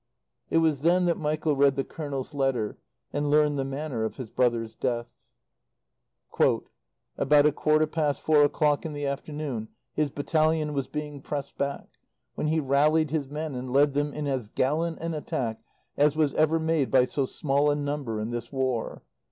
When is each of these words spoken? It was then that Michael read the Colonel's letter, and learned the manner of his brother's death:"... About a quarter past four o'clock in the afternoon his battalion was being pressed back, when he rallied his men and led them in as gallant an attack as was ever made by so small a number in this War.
It 0.49 0.57
was 0.57 0.81
then 0.81 1.05
that 1.05 1.19
Michael 1.19 1.55
read 1.55 1.75
the 1.75 1.83
Colonel's 1.83 2.33
letter, 2.33 2.75
and 3.13 3.29
learned 3.29 3.59
the 3.59 3.63
manner 3.63 4.03
of 4.03 4.15
his 4.17 4.31
brother's 4.31 4.73
death:"... 4.73 5.11
About 7.19 7.45
a 7.45 7.51
quarter 7.51 7.85
past 7.85 8.19
four 8.21 8.41
o'clock 8.41 8.83
in 8.83 8.93
the 8.93 9.05
afternoon 9.05 9.67
his 9.93 10.09
battalion 10.09 10.73
was 10.73 10.87
being 10.87 11.21
pressed 11.21 11.55
back, 11.59 11.99
when 12.33 12.47
he 12.47 12.59
rallied 12.59 13.11
his 13.11 13.27
men 13.27 13.53
and 13.53 13.71
led 13.71 13.93
them 13.93 14.11
in 14.11 14.25
as 14.25 14.49
gallant 14.49 14.97
an 14.97 15.13
attack 15.13 15.61
as 15.95 16.15
was 16.15 16.33
ever 16.33 16.57
made 16.59 16.89
by 16.89 17.05
so 17.05 17.25
small 17.25 17.69
a 17.69 17.75
number 17.75 18.19
in 18.19 18.31
this 18.31 18.51
War. 18.51 19.03